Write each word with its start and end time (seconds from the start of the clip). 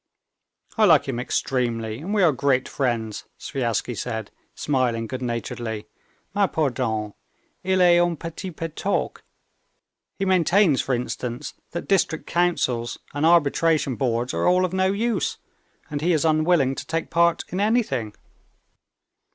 "I 0.79 0.85
like 0.85 1.07
him 1.07 1.19
extremely, 1.19 1.99
and 1.99 2.11
we 2.11 2.23
are 2.23 2.31
great 2.31 2.67
friends," 2.67 3.25
Sviazhsky 3.37 3.93
said, 3.95 4.31
smiling 4.55 5.05
good 5.05 5.21
naturedly. 5.21 5.85
"Mais 6.33 6.49
pardon, 6.51 7.13
il 7.63 7.81
est 7.83 7.99
un 7.99 8.15
petit 8.17 8.49
peu 8.49 8.67
toqué; 8.67 9.21
he 10.17 10.25
maintains, 10.25 10.81
for 10.81 10.95
instance, 10.95 11.53
that 11.69 11.87
district 11.87 12.25
councils 12.25 12.97
and 13.13 13.27
arbitration 13.27 13.95
boards 13.95 14.33
are 14.33 14.47
all 14.47 14.65
of 14.65 14.73
no 14.73 14.87
use, 14.91 15.37
and 15.91 16.01
he 16.01 16.13
is 16.13 16.25
unwilling 16.25 16.73
to 16.73 16.85
take 16.87 17.11
part 17.11 17.43
in 17.49 17.59
anything." 17.59 18.15